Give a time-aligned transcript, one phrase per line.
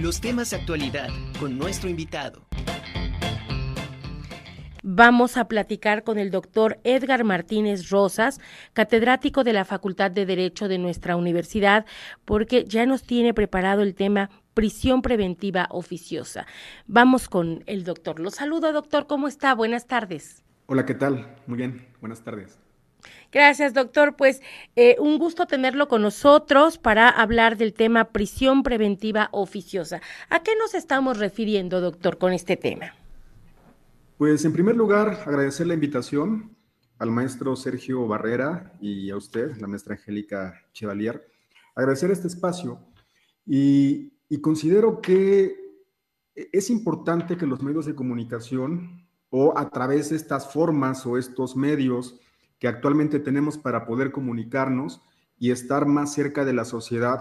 [0.00, 1.08] Los temas de actualidad
[1.38, 2.42] con nuestro invitado.
[4.82, 8.40] Vamos a platicar con el doctor Edgar Martínez Rosas,
[8.72, 11.86] catedrático de la Facultad de Derecho de nuestra universidad,
[12.24, 16.44] porque ya nos tiene preparado el tema prisión preventiva oficiosa.
[16.88, 18.18] Vamos con el doctor.
[18.18, 19.06] Lo saludo, doctor.
[19.06, 19.54] ¿Cómo está?
[19.54, 20.42] Buenas tardes.
[20.66, 21.36] Hola, ¿qué tal?
[21.46, 21.86] Muy bien.
[22.00, 22.58] Buenas tardes.
[23.32, 24.16] Gracias, doctor.
[24.16, 24.42] Pues
[24.76, 30.00] eh, un gusto tenerlo con nosotros para hablar del tema prisión preventiva oficiosa.
[30.30, 32.94] ¿A qué nos estamos refiriendo, doctor, con este tema?
[34.18, 36.54] Pues en primer lugar, agradecer la invitación
[36.98, 41.26] al maestro Sergio Barrera y a usted, la maestra Angélica Chevalier.
[41.74, 42.78] Agradecer este espacio
[43.46, 45.54] y, considero que
[46.34, 51.56] es importante que los medios de comunicación o a través de estas formas o estos
[51.56, 52.18] medios
[52.64, 55.02] que actualmente tenemos para poder comunicarnos
[55.38, 57.20] y estar más cerca de la sociedad,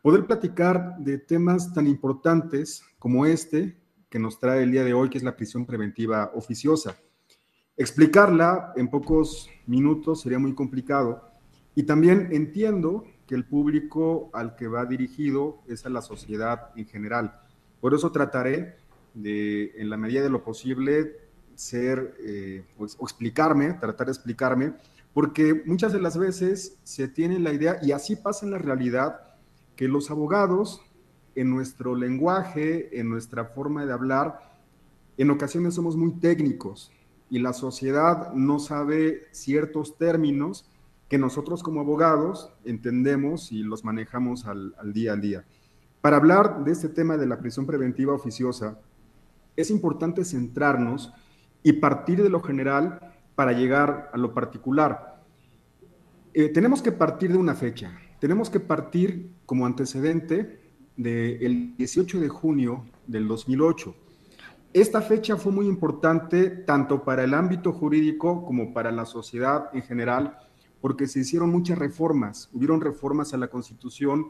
[0.00, 3.76] poder platicar de temas tan importantes como este,
[4.08, 6.96] que nos trae el día de hoy, que es la prisión preventiva oficiosa.
[7.76, 11.32] Explicarla en pocos minutos sería muy complicado
[11.74, 16.86] y también entiendo que el público al que va dirigido es a la sociedad en
[16.86, 17.40] general.
[17.80, 18.76] Por eso trataré
[19.14, 21.25] de, en la medida de lo posible,
[21.56, 24.74] ser eh, o, explicarme, tratar de explicarme,
[25.12, 29.20] porque muchas de las veces se tiene la idea, y así pasa en la realidad,
[29.74, 30.80] que los abogados
[31.34, 34.40] en nuestro lenguaje, en nuestra forma de hablar,
[35.18, 36.92] en ocasiones somos muy técnicos
[37.30, 40.68] y la sociedad no sabe ciertos términos
[41.08, 45.44] que nosotros como abogados entendemos y los manejamos al, día a día.
[46.00, 48.78] Para hablar de este tema de la prisión preventiva oficiosa,
[49.56, 51.12] es importante centrarnos
[51.66, 53.00] y partir de lo general
[53.34, 55.20] para llegar a lo particular.
[56.32, 60.60] Eh, tenemos que partir de una fecha, tenemos que partir como antecedente
[60.96, 63.96] del 18 de junio del 2008.
[64.72, 69.82] Esta fecha fue muy importante tanto para el ámbito jurídico como para la sociedad en
[69.82, 70.38] general,
[70.80, 74.28] porque se hicieron muchas reformas, hubieron reformas a la Constitución,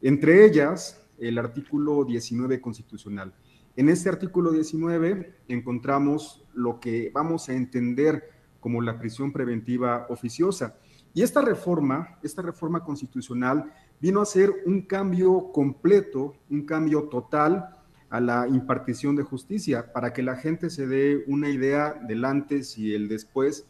[0.00, 3.34] entre ellas el artículo 19 constitucional.
[3.76, 8.30] En este artículo 19 encontramos lo que vamos a entender
[8.60, 10.76] como la prisión preventiva oficiosa.
[11.12, 17.76] Y esta reforma, esta reforma constitucional, vino a ser un cambio completo, un cambio total
[18.10, 22.76] a la impartición de justicia, para que la gente se dé una idea del antes
[22.78, 23.66] y el después.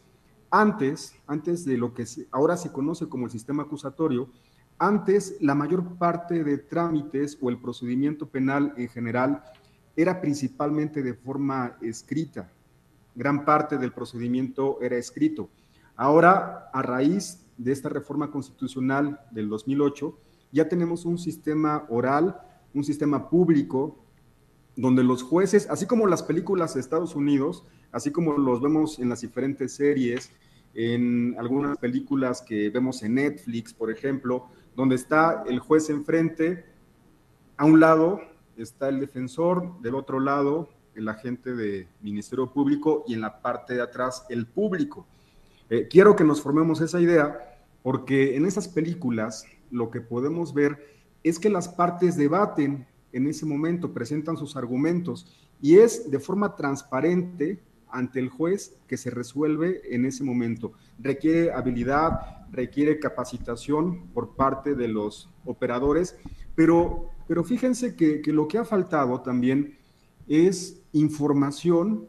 [0.50, 4.28] Antes, antes de lo que ahora se conoce como el sistema acusatorio,
[4.78, 9.44] antes la mayor parte de trámites o el procedimiento penal en general
[9.94, 12.50] era principalmente de forma escrita.
[13.20, 15.50] Gran parte del procedimiento era escrito.
[15.94, 20.18] Ahora, a raíz de esta reforma constitucional del 2008,
[20.52, 22.40] ya tenemos un sistema oral,
[22.72, 24.02] un sistema público,
[24.74, 29.10] donde los jueces, así como las películas de Estados Unidos, así como los vemos en
[29.10, 30.32] las diferentes series,
[30.72, 36.64] en algunas películas que vemos en Netflix, por ejemplo, donde está el juez enfrente,
[37.58, 38.22] a un lado
[38.56, 43.74] está el defensor, del otro lado el agente de Ministerio Público y en la parte
[43.74, 45.06] de atrás el público.
[45.68, 51.00] Eh, quiero que nos formemos esa idea porque en esas películas lo que podemos ver
[51.22, 55.26] es que las partes debaten en ese momento, presentan sus argumentos
[55.60, 60.72] y es de forma transparente ante el juez que se resuelve en ese momento.
[60.98, 66.16] Requiere habilidad, requiere capacitación por parte de los operadores,
[66.54, 69.76] pero, pero fíjense que, que lo que ha faltado también
[70.30, 72.06] es información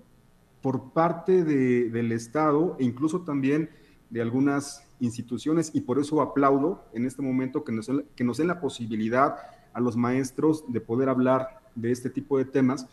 [0.61, 3.71] por parte del Estado e incluso también
[4.11, 8.47] de algunas instituciones y por eso aplaudo en este momento que nos, que nos den
[8.47, 9.37] la posibilidad
[9.73, 12.85] a los maestros de poder hablar de este tipo de temas.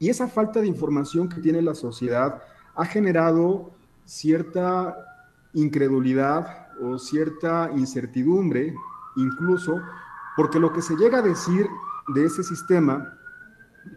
[0.00, 2.42] Y esa falta de información que tiene la sociedad
[2.74, 3.70] ha generado
[4.04, 4.96] cierta
[5.52, 8.74] incredulidad o cierta incertidumbre,
[9.14, 9.80] incluso
[10.36, 11.68] porque lo que se llega a decir
[12.08, 13.16] de ese sistema,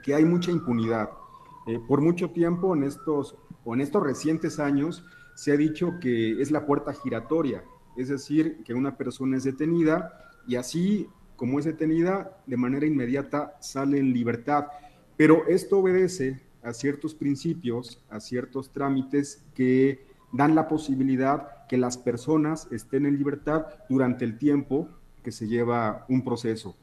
[0.04, 1.10] que hay mucha impunidad,
[1.68, 5.04] eh, por mucho tiempo en estos, o en estos recientes años
[5.36, 7.64] se ha dicho que es la puerta giratoria,
[7.98, 13.58] es decir, que una persona es detenida y así como es detenida, de manera inmediata
[13.60, 14.68] sale en libertad.
[15.16, 21.98] Pero esto obedece a ciertos principios, a ciertos trámites que dan la posibilidad que las
[21.98, 24.90] personas estén en libertad durante el tiempo
[25.24, 26.76] que se lleva un proceso.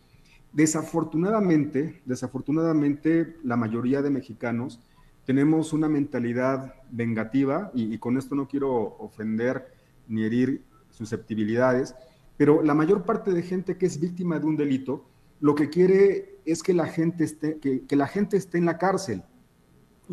[0.55, 4.81] Desafortunadamente, desafortunadamente, la mayoría de mexicanos
[5.27, 9.75] tenemos una mentalidad vengativa, y, con esto no quiero ofender
[10.07, 11.97] ni herir susceptibilidades,
[12.37, 15.05] pero la mayor parte de gente que es víctima de un delito,
[15.41, 19.25] lo que quiere es que la gente esté, que, la gente esté en la cárcel,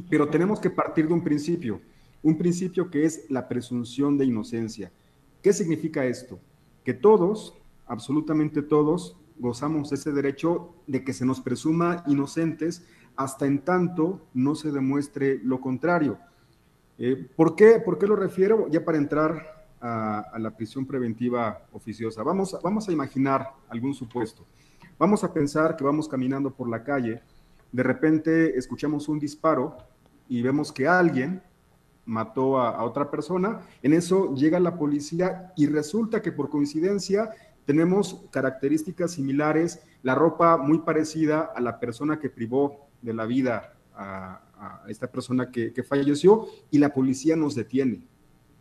[0.10, 1.82] pero tenemos que partir de un principio,
[2.24, 4.92] un principio que es la presunción de inocencia.
[5.44, 6.40] ¿Qué significa esto?
[6.84, 7.54] Que todos,
[7.86, 12.86] absolutamente todos, gozamos ese derecho de que se nos presuma inocentes
[13.16, 16.18] hasta en tanto no se demuestre lo contrario.
[16.98, 18.68] Eh, ¿por, qué, ¿Por lo refiero?
[18.70, 22.24] Ya para entrar a, la prisión preventiva oficiosa.
[22.24, 24.46] Vamos, vamos a imaginar algún supuesto.
[24.98, 27.22] Vamos a pensar que vamos caminando por la calle,
[27.72, 29.78] de repente escuchamos un disparo
[30.28, 31.42] y vemos que alguien
[32.06, 33.62] mató a, otra persona.
[33.82, 37.30] En eso llega la policía y resulta que por coincidencia
[37.66, 43.74] tenemos características similares, la ropa muy parecida a la persona que privó de la vida
[43.96, 44.42] a,
[44.88, 48.08] esta persona que, falleció y la policía nos detiene.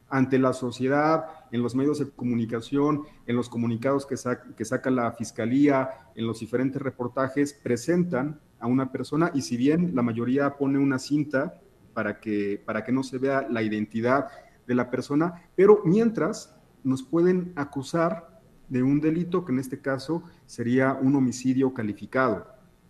[0.08, 4.16] Ante la sociedad, en los medios de comunicación, en los comunicados que,
[4.56, 9.94] que saca la fiscalía, en los diferentes reportajes, presentan a una persona y si bien
[9.94, 11.60] la mayoría pone una cinta
[11.92, 14.28] para que, para que no se vea la identidad
[14.66, 18.29] de la persona, pero mientras nos pueden acusar
[18.70, 22.46] de un delito que en este caso sería un homicidio calificado.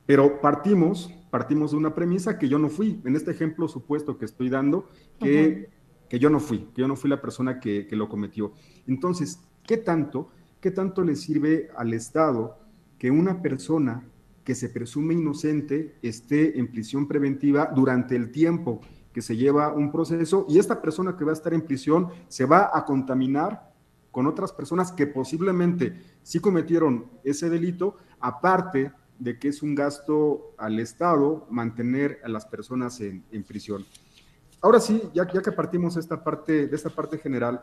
[0.07, 3.01] Pero partimos, partimos de una premisa que yo no fui.
[3.05, 4.89] En este ejemplo supuesto que estoy dando,
[5.19, 5.71] que,
[6.09, 8.53] que yo no fui, que yo no fui la persona que, que, lo cometió.
[8.87, 10.29] Entonces, ¿qué tanto,
[10.61, 12.59] ¿qué tanto le sirve al Estado
[12.99, 14.05] que una persona
[14.45, 18.81] que se presume inocente esté en prisión preventiva durante el tiempo
[19.13, 22.45] que se lleva un proceso y esta persona que va a estar en prisión se
[22.45, 23.70] va a contaminar
[24.11, 30.55] con otras personas que posiblemente sí cometieron ese delito, aparte de que es un gasto
[30.59, 33.85] al Estado mantener a las personas en, prisión.
[34.63, 37.63] Ahora sí, ya, que partimos esta parte, de esta parte general,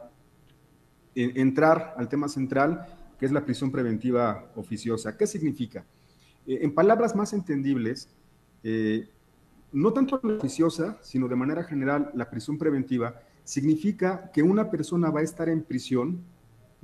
[1.15, 2.85] entrar al tema central,
[3.19, 5.17] que es la prisión preventiva oficiosa.
[5.17, 5.83] ¿Qué significa?
[6.45, 8.07] Eh, en palabras más entendibles,
[8.63, 9.09] eh,
[9.71, 15.09] no tanto la oficiosa, sino de manera general, la prisión preventiva, significa que una persona
[15.09, 16.21] va a estar en prisión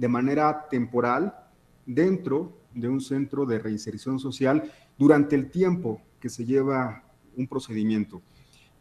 [0.03, 1.33] de manera temporal
[1.85, 7.05] dentro de un centro de reinserción social durante el tiempo que se lleva
[7.37, 8.21] un procedimiento.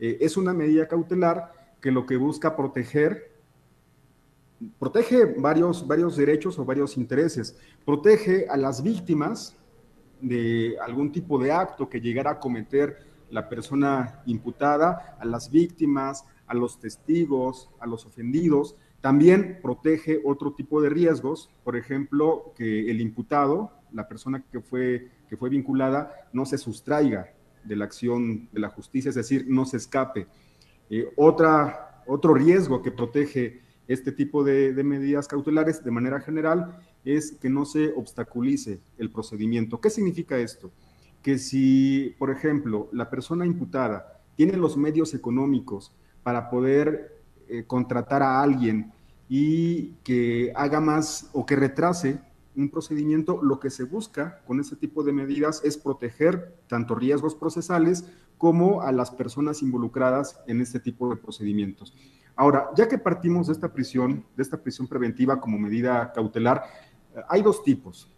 [0.01, 3.37] Eh, es una medida cautelar que lo que busca proteger,
[4.81, 9.57] protege varios, varios derechos o varios intereses, protege a las víctimas
[10.21, 16.25] de algún tipo de acto que llegara a cometer la persona imputada, a las víctimas,
[16.49, 22.89] a los testigos, a los ofendidos, también protege otro tipo de riesgos, por ejemplo, que
[22.89, 27.35] el imputado, la persona que fue, que fue vinculada, no se sustraiga
[27.65, 30.29] de la acción de la justicia, es decir, no se escape.
[30.89, 36.79] Eh, otra, otro riesgo que protege este tipo de, de, medidas cautelares de manera general
[37.05, 39.81] es que no se obstaculice el procedimiento.
[39.81, 40.71] ¿Qué significa esto?
[41.23, 47.12] Que si, por ejemplo, la persona imputada tiene los medios económicos para poder
[47.53, 48.93] eh, contratar a alguien
[49.29, 52.19] y que haga más o que retrase
[52.57, 57.35] un procedimiento, lo que se busca con ese tipo de medidas es proteger tanto riesgos
[57.35, 58.07] procesales
[58.39, 61.95] como a las personas involucradas en este tipo de procedimientos.
[62.37, 66.65] Ahora, ya que partimos de esta prisión, de esta prisión preventiva como medida cautelar,
[67.29, 68.11] hay dos tipos.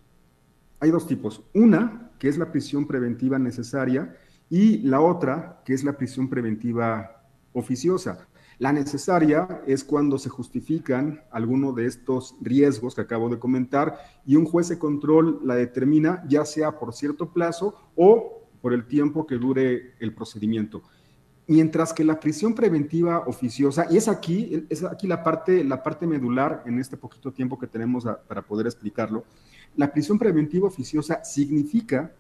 [0.78, 1.42] Hay dos tipos.
[1.54, 4.16] Una, que es la prisión preventiva necesaria,
[4.48, 8.28] y la otra, que es la prisión preventiva oficiosa.
[8.58, 14.36] La necesaria es cuando se justifican algunos de estos riesgos que acabo de comentar y
[14.36, 19.26] un juez de control la determina ya sea por cierto plazo o por el tiempo
[19.26, 20.82] que dure el procedimiento.
[21.46, 26.06] Mientras que la prisión preventiva oficiosa, y es aquí, es aquí la parte, la parte
[26.06, 29.24] medular en este poquito tiempo que tenemos para poder explicarlo,
[29.76, 32.12] la prisión preventiva oficiosa significa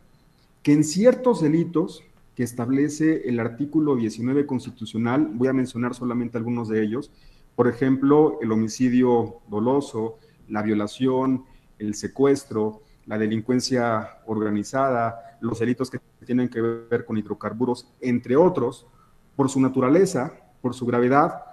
[0.62, 2.02] que en ciertos delitos
[2.34, 7.12] que establece el artículo 19 constitucional, voy a mencionar solamente algunos de ellos,
[7.54, 11.44] por ejemplo, el homicidio doloso, la violación,
[11.78, 18.86] el secuestro, la delincuencia organizada, los delitos que tienen que ver con hidrocarburos, entre otros,
[19.36, 21.44] por su naturaleza, por su gravedad,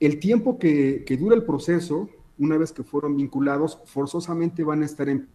[0.00, 2.08] el tiempo que, dura el proceso,
[2.38, 5.28] una vez que fueron vinculados, forzosamente van a estar en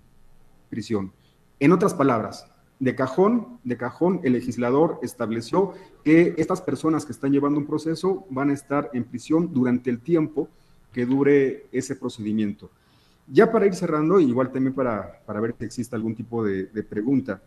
[0.69, 1.11] prisión.
[1.59, 7.31] En otras palabras, de cajón, de cajón, el legislador estableció que estas personas que están
[7.31, 10.49] llevando un proceso van a estar en prisión durante el tiempo
[10.91, 12.69] que dure ese procedimiento.
[13.27, 16.83] Ya para ir cerrando, igual también para, para ver si existe algún tipo de, de
[16.83, 17.41] pregunta,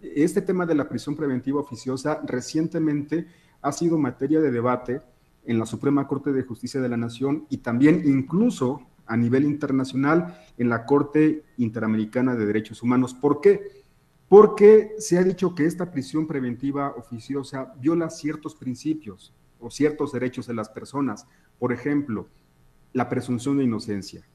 [0.00, 3.26] este tema de la prisión preventiva oficiosa recientemente
[3.62, 5.00] ha sido materia de debate
[5.44, 10.38] en la Suprema Corte de Justicia de la Nación y también incluso a nivel internacional
[10.58, 13.14] en la Corte Interamericana de Derechos Humanos.
[13.14, 13.78] ¿Por qué?
[14.28, 20.46] Porque se ha dicho que esta prisión preventiva oficiosa viola ciertos principios o ciertos derechos
[20.46, 21.26] de las personas.
[21.58, 22.28] Por ejemplo,
[22.92, 24.26] la presunción de inocencia.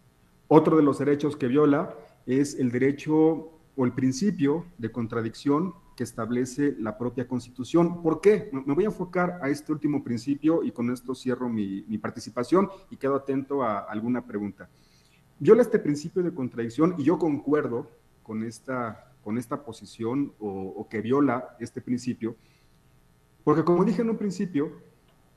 [0.48, 1.96] Otro de los derechos que viola
[2.26, 8.02] es el derecho o el principio de contradicción que establece la propia Constitución.
[8.02, 8.50] ¿Por qué?
[8.52, 12.98] Me voy a enfocar a este último principio y con esto cierro mi, participación y
[12.98, 14.70] quedo atento a alguna pregunta.
[15.40, 17.90] Viola este principio de contradicción y yo concuerdo
[18.24, 22.36] con esta, con esta posición o, que viola este principio,
[23.44, 24.72] porque como dije en un principio,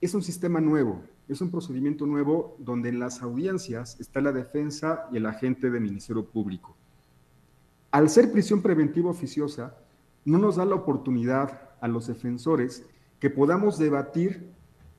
[0.01, 5.09] es un sistema nuevo, es un procedimiento nuevo donde en las audiencias está la defensa
[5.13, 6.77] y el agente del Ministerio Público.
[7.91, 9.77] Al ser prisión preventiva oficiosa,
[10.25, 12.85] no nos da la oportunidad a los defensores
[13.21, 14.53] que podamos debatir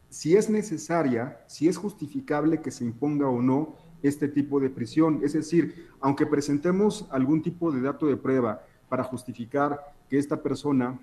[0.10, 5.20] si es necesaria, si es justificable que se imponga o no este tipo de prisión.
[5.24, 11.00] Es decir, aunque presentemos algún tipo de dato de prueba para justificar que esta persona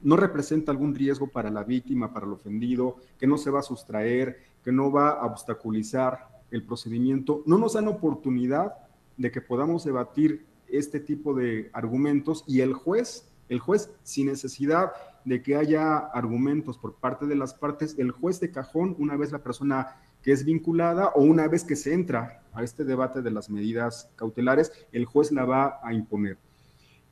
[0.00, 3.62] no representa algún riesgo para la víctima, para el ofendido, que no se va a
[3.62, 8.74] sustraer, que no va a obstaculizar el procedimiento, no nos dan oportunidad
[9.16, 14.92] de que podamos debatir este tipo de argumentos y el juez el juez, sin necesidad
[15.24, 19.32] de que haya argumentos por parte de las partes, el juez de cajón, una vez
[19.32, 23.30] la persona que es vinculada o una vez que se entra a este debate de
[23.30, 26.38] las medidas cautelares, el juez la va a imponer.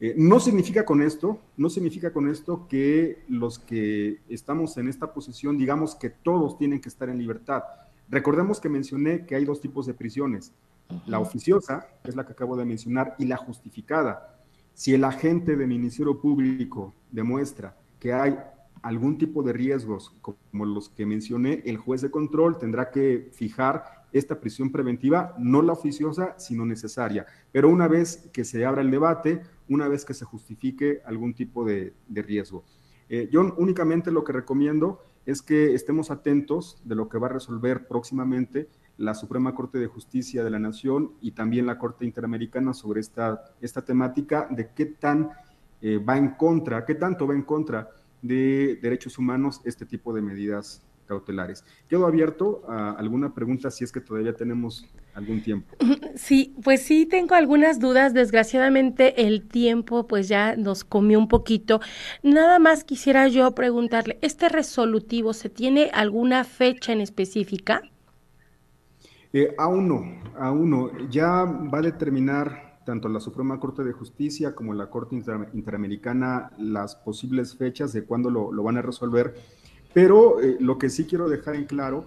[0.01, 5.15] Eh, no significa con esto, no significa con esto que los que estamos en esta
[5.15, 7.63] posición digamos que todos tienen que estar en libertad.
[8.09, 10.53] Recordemos que mencioné que hay dos tipos de prisiones,
[11.07, 14.37] la oficiosa, que es la que acabo de mencionar, y la justificada.
[14.75, 18.37] Si el agente del Ministerio Público demuestra que hay
[18.83, 24.05] algún tipo de riesgos como los que mencioné, el juez de control tendrá que fijar
[24.13, 27.27] esta prisión preventiva, no la oficiosa, sino necesaria.
[27.51, 31.65] Pero una vez que se abra el debate, una vez que se justifique algún tipo
[31.65, 32.65] de, riesgo.
[33.09, 37.31] Eh, yo únicamente lo que recomiendo es que estemos atentos de lo que va a
[37.33, 42.75] resolver próximamente la Suprema Corte de Justicia de la Nación y también la Corte Interamericana
[42.75, 45.31] sobre esta, esta temática de qué tan
[45.81, 47.91] eh, va en contra, qué tanto va en contra
[48.23, 51.65] de derechos humanos este tipo de medidas cautelares.
[51.89, 55.77] Quedo abierto a alguna pregunta si es que todavía tenemos algún tiempo.
[56.17, 58.15] Sí, pues sí tengo algunas dudas.
[58.15, 61.81] Desgraciadamente el tiempo pues ya nos comió un poquito.
[62.23, 67.83] Nada más quisiera yo preguntarle, ¿este resolutivo se tiene alguna fecha en específica?
[69.33, 70.05] Eh, aún no,
[70.39, 71.09] aún no.
[71.09, 76.95] Ya va a determinar tanto la Suprema Corte de Justicia como la Corte Interamericana las
[76.95, 79.35] posibles fechas de cuándo lo, van a resolver.
[79.95, 82.07] Pero eh, lo que sí quiero dejar en claro,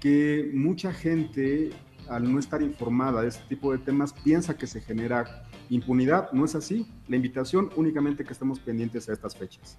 [0.00, 1.70] que mucha gente
[2.08, 6.30] al no estar informada de este tipo de temas piensa que se genera impunidad.
[6.32, 6.86] No es así.
[7.08, 9.78] La invitación únicamente que estemos pendientes a estas fechas.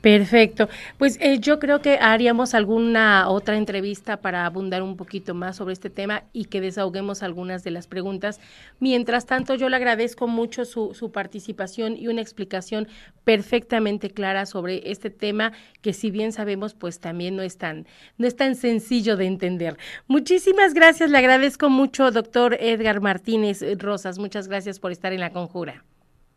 [0.00, 0.68] Perfecto.
[0.98, 5.72] Pues eh, yo creo que haríamos alguna otra entrevista para abundar un poquito más sobre
[5.72, 8.38] este tema y que desahoguemos algunas de las preguntas.
[8.78, 12.88] Mientras tanto, yo le agradezco mucho su, su participación y una explicación
[13.24, 17.86] perfectamente clara sobre este tema que si bien sabemos, pues también no es tan,
[18.18, 19.78] no es tan sencillo de entender.
[20.06, 21.10] Muchísimas gracias.
[21.10, 24.18] Le agradezco mucho, doctor Edgar Martínez Rosas.
[24.18, 25.84] Muchas gracias por estar en la conjura.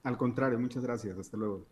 [0.03, 1.17] Al contrario, muchas gracias.
[1.17, 1.65] Hasta luego.